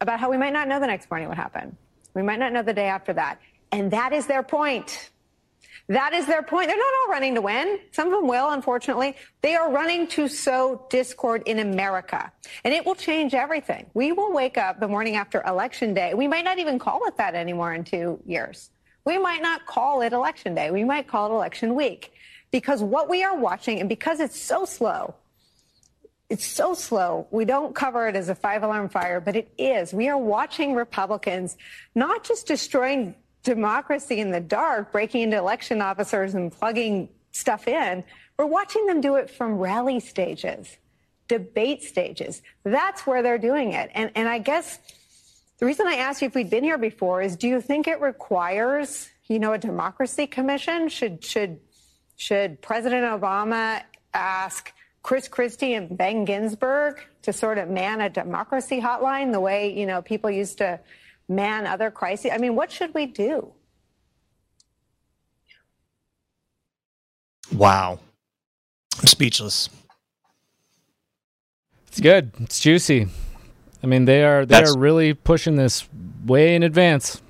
[0.00, 1.76] about how we might not know the next morning what happened.
[2.14, 3.40] We might not know the day after that.
[3.72, 5.11] And that is their point.
[5.88, 6.68] That is their point.
[6.68, 7.78] They're not all running to win.
[7.92, 9.16] Some of them will, unfortunately.
[9.42, 12.33] They are running to sow discord in America.
[12.64, 13.90] And it will change everything.
[13.92, 16.14] We will wake up the morning after election day.
[16.14, 18.70] We might not even call it that anymore in two years.
[19.04, 20.70] We might not call it election day.
[20.70, 22.12] We might call it election week.
[22.50, 25.14] Because what we are watching, and because it's so slow,
[26.30, 27.26] it's so slow.
[27.30, 29.92] We don't cover it as a five alarm fire, but it is.
[29.92, 31.56] We are watching Republicans
[31.94, 38.02] not just destroying democracy in the dark, breaking into election officers and plugging stuff in.
[38.38, 40.76] We're watching them do it from rally stages,
[41.28, 42.40] debate stages.
[42.64, 43.90] That's where they're doing it.
[43.94, 44.78] And, and I guess
[45.64, 47.98] the reason I asked you if we'd been here before is do you think it
[47.98, 50.90] requires, you know, a democracy commission?
[50.90, 51.59] Should, should,
[52.16, 53.81] should President Obama
[54.12, 59.72] ask Chris Christie and Ben Ginsberg to sort of man a democracy hotline the way,
[59.72, 60.79] you know, people used to
[61.31, 62.31] man other crises?
[62.31, 63.50] I mean, what should we do?
[67.55, 68.00] Wow.
[69.00, 69.70] I'm speechless.
[71.88, 72.33] It's good.
[72.38, 73.09] It's juicy.
[73.84, 75.86] I mean, they are they that's, are really pushing this
[76.24, 77.20] way in advance.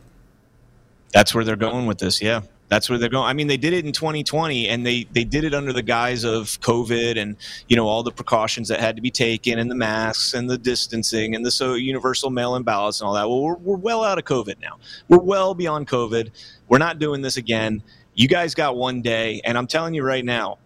[1.13, 2.23] That's where they're going with this.
[2.23, 2.43] Yeah.
[2.69, 3.27] That's where they're going.
[3.27, 6.25] I mean, they did it in 2020, and they they did it under the guise
[6.25, 7.37] of COVID and
[7.69, 10.57] you know all the precautions that had to be taken, and the masks and the
[10.57, 13.29] distancing and the so universal mail-in ballots and all that.
[13.29, 14.79] Well, we're, we're well out of COVID now.
[15.09, 16.31] We're well beyond COVID.
[16.69, 17.83] We're not doing this again.
[18.15, 20.59] You guys got one day, and I'm telling you right now,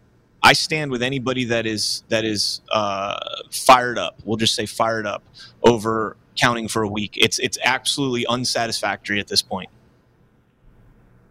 [0.49, 3.19] I stand with anybody that is that is uh,
[3.51, 4.19] fired up.
[4.25, 5.23] We'll just say fired up
[5.63, 7.19] over counting for a week.
[7.19, 9.69] It's it's absolutely unsatisfactory at this point.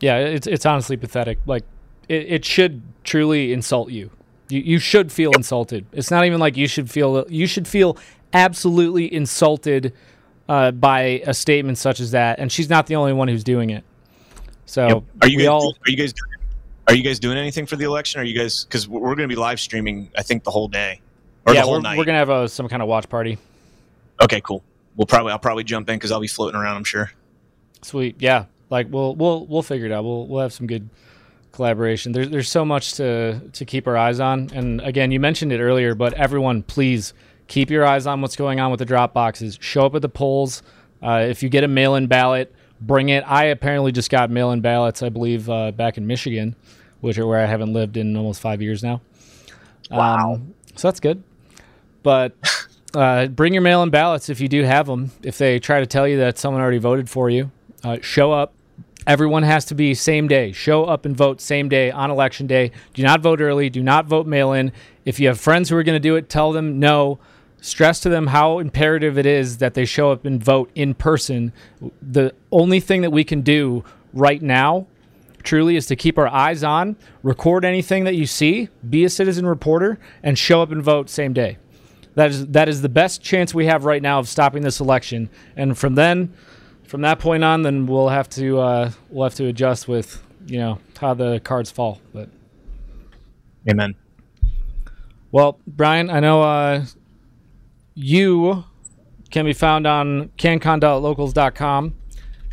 [0.02, 1.40] Yeah, it's it's honestly pathetic.
[1.48, 1.64] Like
[2.08, 4.12] it, it should truly insult you.
[4.50, 5.88] You you should feel insulted.
[5.94, 7.98] It's not even like you should feel you should feel
[8.34, 9.94] absolutely insulted
[10.48, 12.38] uh, by a statement such as that.
[12.38, 13.84] And she's not the only one who's doing it.
[14.68, 15.04] So Yep.
[15.24, 15.48] Are you guys?
[15.48, 16.14] all are you guys?
[16.88, 18.22] Are you guys doing anything for the election?
[18.22, 18.64] Are you guys?
[18.64, 20.10] Because we're going to be live streaming.
[20.18, 21.02] I think the whole day
[21.48, 21.98] or yeah the whole we're, night.
[21.98, 23.38] we're gonna have a, some kind of watch party.
[24.22, 24.64] Okay, cool.
[24.96, 26.78] We'll probably I'll probably jump in because I'll be floating around.
[26.78, 27.12] I'm sure.
[27.82, 28.46] Sweet, yeah.
[28.70, 30.04] Like we'll we'll we'll figure it out.
[30.04, 30.90] We'll we'll have some good
[31.52, 32.12] collaboration.
[32.12, 34.50] There's there's so much to to keep our eyes on.
[34.54, 37.14] And again, you mentioned it earlier, but everyone, please
[37.48, 39.58] keep your eyes on what's going on with the drop boxes.
[39.62, 40.64] Show up at the polls.
[41.02, 43.22] Uh, if you get a mail-in ballot, bring it.
[43.22, 45.04] I apparently just got mail-in ballots.
[45.04, 46.56] I believe uh, back in Michigan,
[47.02, 49.02] which are where I haven't lived in almost five years now.
[49.90, 50.34] Wow.
[50.34, 51.24] Um, so that's good.
[52.04, 52.36] But
[52.94, 55.12] uh, bring your mail in ballots if you do have them.
[55.24, 57.52] If they try to tell you that someone already voted for you,
[57.84, 58.54] uh, show up.
[59.06, 60.52] Everyone has to be same day.
[60.52, 62.72] Show up and vote same day on election day.
[62.94, 63.70] Do not vote early.
[63.70, 64.74] Do not vote mail in.
[65.06, 67.20] If you have friends who are going to do it, tell them no.
[67.62, 71.54] Stress to them how imperative it is that they show up and vote in person.
[72.02, 74.88] The only thing that we can do right now
[75.48, 79.46] truly is to keep our eyes on, record anything that you see, be a citizen
[79.46, 81.58] reporter, and show up and vote same day.
[82.16, 85.30] That is that is the best chance we have right now of stopping this election.
[85.56, 86.34] And from then,
[86.84, 90.58] from that point on, then we'll have to uh, we'll have to adjust with you
[90.60, 92.02] know how the cards fall.
[92.14, 92.30] But
[93.70, 93.96] Amen.
[95.32, 96.86] well, Brian, I know uh,
[97.94, 98.66] you
[99.30, 101.94] can be found on cancon.locals.com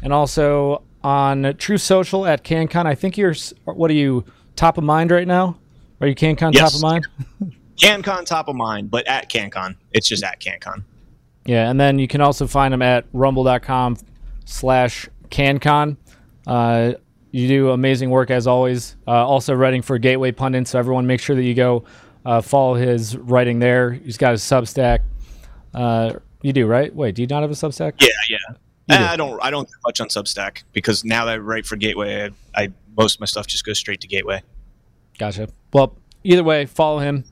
[0.02, 2.86] and also on Truth Social at CannCon.
[2.86, 4.24] I think you're what are you
[4.56, 5.58] top of mind right now?
[6.00, 7.06] Are you CannCon top of mind?
[7.76, 10.82] CannCon top of mind, but at CannCon, it's just at CannCon.
[11.44, 13.98] Yeah, and then you can also find them at rumble.com
[14.46, 15.96] slash CannCon.
[16.46, 16.94] Uh,
[17.32, 18.96] you do amazing work as always.
[19.06, 21.84] Uh, also writing for Gateway Pundit, so everyone make sure that you go
[22.24, 23.92] uh, follow his writing there.
[23.92, 25.00] He's got his Substack.
[25.74, 26.94] Uh, you do, right?
[26.94, 27.94] Wait, do you not have a Substack?
[28.00, 28.56] Yeah, yeah.
[28.88, 29.42] Eh, I don't.
[29.42, 32.68] I don't do much on Substack because now that I write for Gateway, I, I
[32.96, 34.42] most of my stuff just goes straight to Gateway.
[35.18, 35.48] Gotcha.
[35.72, 37.24] Well, either way, follow him.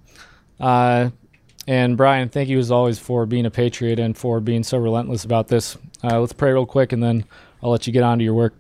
[0.59, 1.11] Uh,
[1.67, 5.25] and Brian, thank you as always for being a patriot and for being so relentless
[5.25, 5.77] about this.
[6.03, 7.25] Uh, let's pray real quick, and then
[7.63, 8.55] I'll let you get on to your work.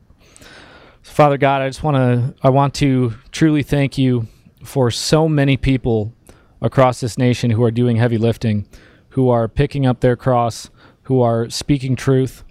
[1.03, 4.29] Father God, I just want to I want to truly thank you
[4.63, 6.13] for so many people
[6.61, 8.67] across this nation who are doing heavy lifting,
[9.11, 10.71] who are picking up their cross,
[11.05, 12.45] who are speaking truth.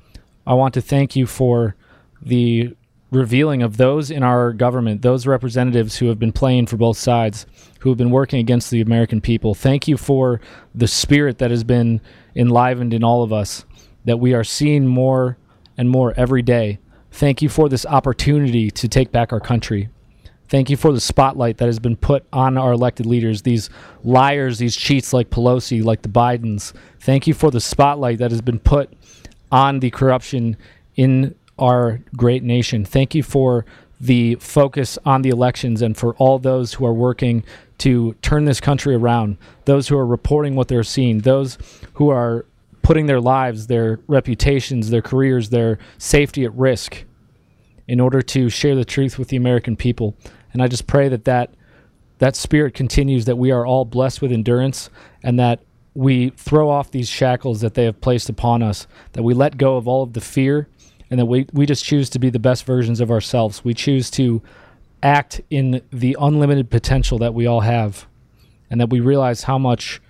[0.45, 1.75] I want to thank you for
[2.21, 2.75] the
[3.11, 7.45] revealing of those in our government, those representatives who have been playing for both sides,
[7.79, 9.53] who have been working against the American people.
[9.53, 10.39] Thank you for
[10.73, 11.99] the spirit that has been
[12.35, 13.65] enlivened in all of us,
[14.05, 15.37] that we are seeing more
[15.77, 16.79] and more every day.
[17.11, 19.89] Thank you for this opportunity to take back our country.
[20.47, 23.69] Thank you for the spotlight that has been put on our elected leaders, these
[24.03, 26.73] liars, these cheats like Pelosi, like the Bidens.
[26.99, 28.91] Thank you for the spotlight that has been put
[29.51, 30.57] on the corruption
[30.95, 32.85] in our great nation.
[32.85, 33.65] Thank you for
[33.99, 37.43] the focus on the elections and for all those who are working
[37.77, 41.57] to turn this country around, those who are reporting what they're seeing, those
[41.93, 42.45] who are
[42.81, 47.03] putting their lives, their reputations, their careers, their safety at risk
[47.87, 50.15] in order to share the truth with the American people.
[50.53, 51.53] And I just pray that that,
[52.17, 54.89] that spirit continues, that we are all blessed with endurance,
[55.23, 55.59] and that
[55.93, 59.77] we throw off these shackles that they have placed upon us, that we let go
[59.77, 60.67] of all of the fear,
[61.09, 63.63] and that we, we just choose to be the best versions of ourselves.
[63.65, 64.41] We choose to
[65.03, 68.07] act in the unlimited potential that we all have,
[68.69, 70.01] and that we realize how much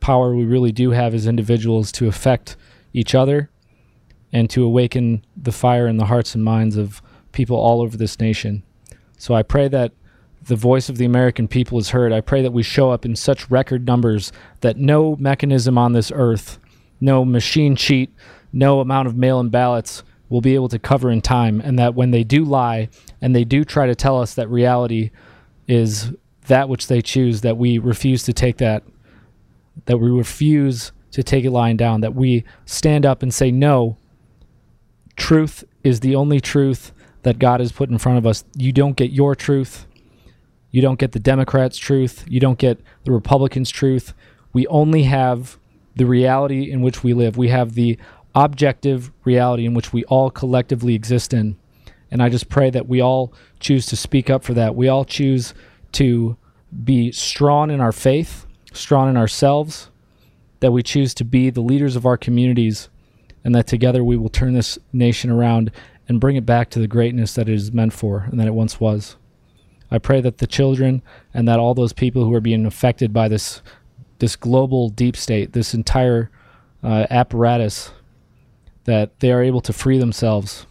[0.00, 2.56] power we really do have as individuals to affect
[2.92, 3.50] each other
[4.32, 8.18] and to awaken the fire in the hearts and minds of people all over this
[8.20, 8.62] nation.
[9.18, 9.92] So I pray that
[10.50, 12.12] the voice of the American people is heard.
[12.12, 14.32] I pray that we show up in such record numbers
[14.62, 16.58] that no mechanism on this earth,
[17.00, 18.12] no machine cheat,
[18.52, 21.60] no amount of mail in ballots will be able to cover in time.
[21.60, 22.88] And that when they do lie
[23.20, 25.12] and they do try to tell us that reality
[25.68, 26.12] is
[26.48, 28.82] that which they choose, that we refuse to take that,
[29.84, 33.96] that we refuse to take it lying down, that we stand up and say, no,
[35.14, 36.92] truth is the only truth
[37.22, 38.42] that God has put in front of us.
[38.56, 39.86] You don't get your truth.
[40.70, 42.24] You don't get the Democrats' truth.
[42.28, 44.14] You don't get the Republicans' truth.
[44.52, 45.58] We only have
[45.96, 47.36] the reality in which we live.
[47.36, 47.98] We have the
[48.34, 51.56] objective reality in which we all collectively exist in.
[52.10, 54.74] And I just pray that we all choose to speak up for that.
[54.74, 55.54] We all choose
[55.92, 56.36] to
[56.84, 59.90] be strong in our faith, strong in ourselves,
[60.60, 62.88] that we choose to be the leaders of our communities,
[63.44, 65.72] and that together we will turn this nation around
[66.08, 68.54] and bring it back to the greatness that it is meant for and that it
[68.54, 69.16] once was.
[69.90, 71.02] I pray that the children
[71.34, 73.62] and that all those people who are being affected by this
[74.18, 76.30] this global deep state, this entire
[76.82, 77.90] uh, apparatus,
[78.84, 80.66] that they are able to free themselves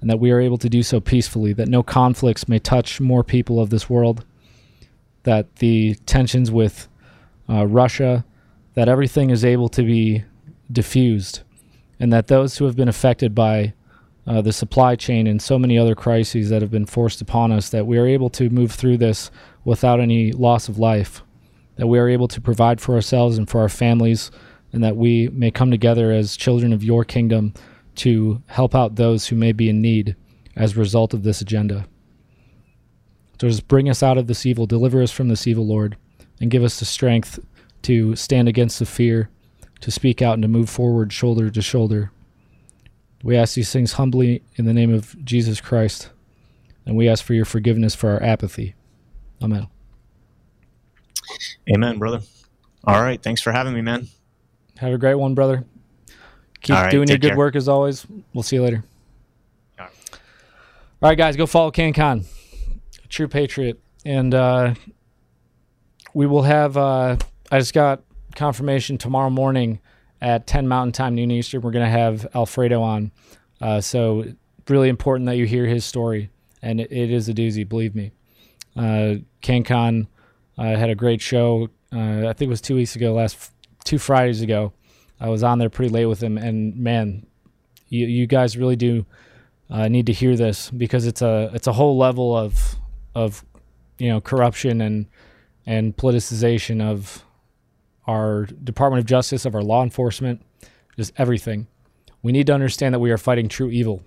[0.00, 3.24] and that we are able to do so peacefully, that no conflicts may touch more
[3.24, 4.24] people of this world,
[5.24, 6.88] that the tensions with
[7.48, 8.24] uh, Russia,
[8.74, 10.24] that everything is able to be
[10.70, 11.40] diffused,
[11.98, 13.74] and that those who have been affected by
[14.28, 17.70] uh, the supply chain and so many other crises that have been forced upon us,
[17.70, 19.30] that we are able to move through this
[19.64, 21.22] without any loss of life,
[21.76, 24.30] that we are able to provide for ourselves and for our families,
[24.72, 27.54] and that we may come together as children of your kingdom
[27.94, 30.14] to help out those who may be in need
[30.56, 31.86] as a result of this agenda.
[33.40, 35.96] So just bring us out of this evil, deliver us from this evil, Lord,
[36.38, 37.38] and give us the strength
[37.82, 39.30] to stand against the fear,
[39.80, 42.10] to speak out, and to move forward shoulder to shoulder.
[43.22, 46.10] We ask these things humbly in the name of Jesus Christ,
[46.86, 48.74] and we ask for your forgiveness for our apathy.
[49.42, 49.66] Amen.
[51.68, 52.20] Amen, brother.
[52.84, 53.20] All right.
[53.22, 54.08] Thanks for having me, man.
[54.78, 55.64] Have a great one, brother.
[56.62, 57.36] Keep right, doing your good care.
[57.36, 58.06] work as always.
[58.32, 58.84] We'll see you later.
[59.78, 59.94] All right.
[61.02, 62.24] All right, guys, go follow CannCon,
[63.08, 64.74] True Patriot, and uh,
[66.14, 66.76] we will have.
[66.76, 67.16] Uh,
[67.50, 68.02] I just got
[68.34, 69.80] confirmation tomorrow morning
[70.20, 71.60] at 10 Mountain Time, noon Eastern.
[71.62, 73.12] We're going to have Alfredo on.
[73.60, 74.24] Uh, so
[74.68, 76.30] really important that you hear his story,
[76.62, 78.12] and it, it is a doozy, believe me.
[78.76, 80.06] Uh, CannCon
[80.56, 81.68] uh, had a great show.
[81.92, 83.52] Uh, I think it was two weeks ago, last
[83.84, 84.72] two Fridays ago.
[85.20, 87.26] I was on there pretty late with him, and man,
[87.88, 89.04] you, you guys really do
[89.70, 92.76] uh, need to hear this because it's a it's a whole level of
[93.14, 93.44] of
[93.98, 95.06] you know corruption and
[95.66, 97.24] and politicization of
[98.08, 100.42] our Department of Justice, of our law enforcement,
[100.96, 101.68] just everything.
[102.22, 104.02] We need to understand that we are fighting true evil,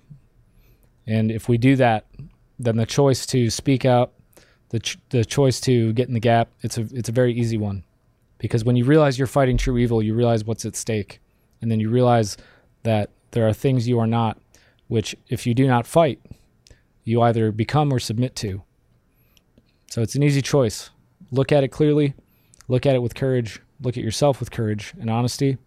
[1.06, 2.06] and if we do that,
[2.58, 4.12] then the choice to speak out,
[4.68, 7.56] the ch- the choice to get in the gap, it's a it's a very easy
[7.56, 7.84] one
[8.42, 11.20] because when you realize you're fighting true evil, you realize what's at stake,
[11.60, 12.36] and then you realize
[12.82, 14.36] that there are things you are not,
[14.88, 16.20] which if you do not fight,
[17.04, 18.62] you either become or submit to.
[19.86, 20.90] So it's an easy choice.
[21.30, 22.14] Look at it clearly,
[22.66, 25.58] look at it with courage, look at yourself with courage and honesty,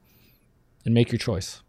[0.85, 1.61] and make your choice.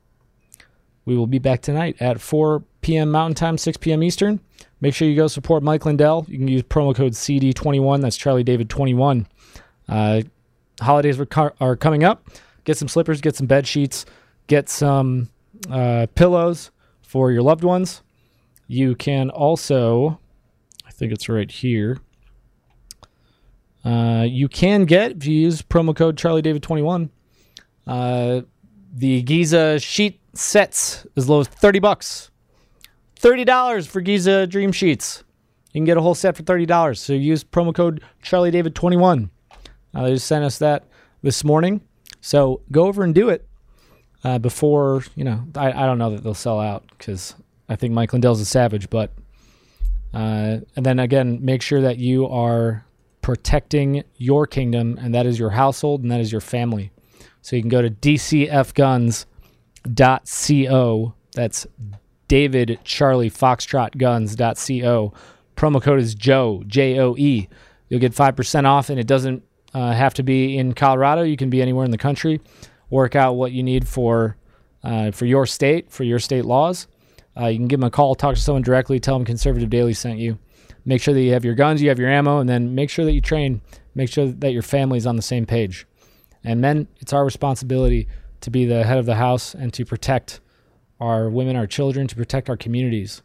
[1.05, 3.11] We will be back tonight at 4 p.m.
[3.11, 4.03] Mountain Time, 6 p.m.
[4.03, 4.41] Eastern.
[4.81, 6.27] Make sure you go support Mike Lindell.
[6.29, 8.03] You can use promo code CD21.
[8.03, 9.27] That's Charlie David 21.
[9.89, 10.23] Uh,
[10.81, 12.29] holidays are, coming up.
[12.65, 14.05] Get some slippers, get some bed sheets,
[14.49, 15.31] get some
[15.71, 16.73] uh, pillows
[17.03, 18.03] for your loved ones.
[18.67, 20.19] You can also,
[20.85, 21.99] I think it's right here.
[23.87, 27.09] Uh, you can get if you use promo code Charlie David 21.
[27.87, 28.41] Uh,
[28.93, 32.33] the Giza sheet sets as low as 30 bucks.
[33.21, 35.23] $30 for Giza Dream Sheets.
[35.73, 36.99] You can get a whole set for $30.
[36.99, 39.31] So use promo code Charlie David 21.
[39.95, 40.85] Uh, they just sent us that
[41.23, 41.81] this morning.
[42.21, 43.47] So go over and do it
[44.25, 47.37] uh, before, you know, I, I don't know that they'll sell out because
[47.69, 48.91] I think Mike Lindell's a savage.
[48.91, 49.13] But,
[50.13, 52.86] uh, and then again, make sure that you are
[53.27, 56.93] protecting your kingdom, and that is your household and that is your family.
[57.43, 59.25] So you can go to dcfguns.co.
[61.33, 61.67] That's
[62.29, 65.13] David Charlie Foxtrot Guns.co.
[65.57, 67.49] Promo code is Joe, J O E.
[67.89, 69.43] You'll get 5% off, and it doesn't
[69.75, 71.23] uh, have to be in Colorado.
[71.23, 72.41] You can be anywhere in the country.
[72.91, 74.37] Work out what you need for
[74.85, 76.87] uh, for your state, for your state laws.
[77.37, 79.95] Uh, you can give them a call, talk to someone directly, tell them Conservative Daily
[79.95, 80.39] sent you.
[80.89, 83.05] Make sure that you have your guns, you have your ammo, and then make sure
[83.05, 83.61] that you train.
[83.97, 85.85] Make sure that your family's on the same page.
[86.45, 88.07] And men, it's our responsibility
[88.43, 90.41] to be the head of the house and to protect
[91.01, 93.23] our women, our children, to protect our communities.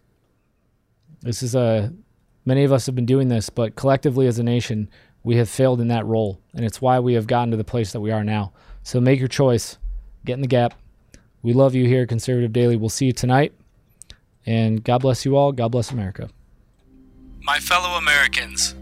[1.22, 1.94] This is a
[2.46, 4.90] many of us have been doing this, but collectively as a nation,
[5.24, 7.92] we have failed in that role, and it's why we have gotten to the place
[7.92, 8.54] that we are now.
[8.82, 9.78] So make your choice,
[10.26, 10.74] get in the gap.
[11.44, 12.76] We love you here, at Conservative Daily.
[12.76, 13.54] We'll see you tonight,
[14.48, 15.52] and God bless you all.
[15.52, 16.30] God bless America.
[17.44, 18.76] My fellow Americans,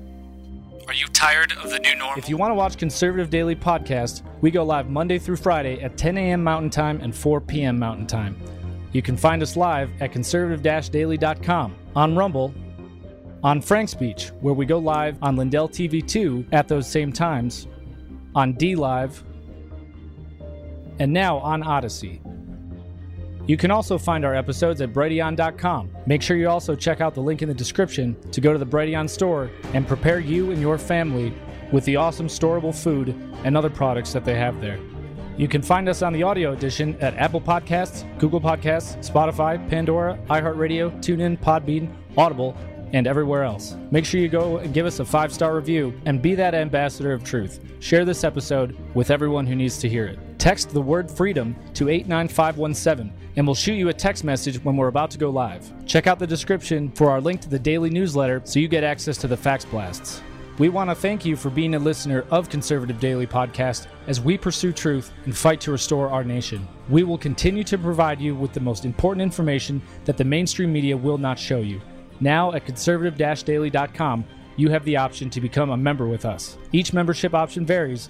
[0.86, 2.18] are you tired of the new normal?
[2.18, 5.98] If you want to watch Conservative Daily Podcast, we go live Monday through Friday at
[5.98, 6.44] 10 a.m.
[6.44, 7.80] Mountain Time and 4 p.m.
[7.80, 8.36] Mountain Time.
[8.92, 12.54] You can find us live at conservative-daily.com, on Rumble,
[13.44, 17.66] on Frank Speech, where we go live on Lindell TV 2 at those same times,
[18.36, 19.24] on DLive,
[21.00, 22.20] and now on Odysee.
[23.50, 25.90] You can also find our episodes at Brighteon.com.
[26.06, 28.66] Make sure you also check out the link in the description to go to the
[28.66, 31.34] Brighteon store and prepare you and your family
[31.72, 33.10] with the awesome storable food
[33.44, 34.80] and other products that they have there.
[35.36, 40.20] You can find us on the audio edition at Apple Podcasts, Google Podcasts, Spotify, Pandora,
[40.30, 42.56] iHeartRadio, TuneIn, Podbean, Audible,
[42.94, 43.76] and everywhere else.
[43.90, 47.14] Make sure you go and give us a five star review and be that ambassador
[47.14, 47.62] of truth.
[47.80, 50.20] Share this episode with everyone who needs to hear it.
[50.40, 54.88] Text the word freedom to 89517 and we'll shoot you a text message when we're
[54.88, 55.70] about to go live.
[55.86, 59.18] Check out the description for our link to the daily newsletter so you get access
[59.18, 60.22] to the fax blasts.
[60.58, 64.38] We want to thank you for being a listener of Conservative Daily Podcast as we
[64.38, 66.66] pursue truth and fight to restore our nation.
[66.88, 70.96] We will continue to provide you with the most important information that the mainstream media
[70.96, 71.82] will not show you.
[72.22, 74.24] Now at conservative daily.com,
[74.56, 76.58] you have the option to become a member with us.
[76.74, 78.10] Each membership option varies